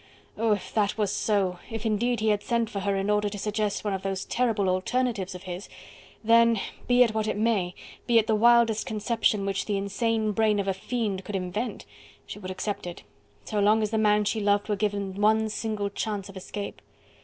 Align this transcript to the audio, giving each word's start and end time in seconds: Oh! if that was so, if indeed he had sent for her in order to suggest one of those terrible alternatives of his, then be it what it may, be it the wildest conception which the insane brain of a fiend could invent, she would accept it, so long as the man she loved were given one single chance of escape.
Oh! 0.35 0.53
if 0.53 0.73
that 0.73 0.97
was 0.97 1.13
so, 1.13 1.59
if 1.69 1.85
indeed 1.85 2.21
he 2.21 2.29
had 2.29 2.41
sent 2.41 2.71
for 2.71 2.79
her 2.79 2.95
in 2.95 3.07
order 3.11 3.29
to 3.29 3.37
suggest 3.37 3.83
one 3.83 3.93
of 3.93 4.01
those 4.01 4.25
terrible 4.25 4.67
alternatives 4.67 5.35
of 5.35 5.43
his, 5.43 5.69
then 6.23 6.59
be 6.87 7.03
it 7.03 7.13
what 7.13 7.27
it 7.27 7.37
may, 7.37 7.75
be 8.07 8.17
it 8.17 8.25
the 8.25 8.33
wildest 8.33 8.87
conception 8.87 9.45
which 9.45 9.65
the 9.67 9.77
insane 9.77 10.31
brain 10.31 10.59
of 10.59 10.67
a 10.67 10.73
fiend 10.73 11.23
could 11.23 11.35
invent, 11.35 11.85
she 12.25 12.39
would 12.39 12.49
accept 12.49 12.87
it, 12.87 13.03
so 13.45 13.59
long 13.59 13.83
as 13.83 13.91
the 13.91 13.99
man 13.99 14.25
she 14.25 14.39
loved 14.39 14.69
were 14.69 14.75
given 14.75 15.21
one 15.21 15.49
single 15.49 15.91
chance 15.91 16.29
of 16.29 16.35
escape. 16.35 16.81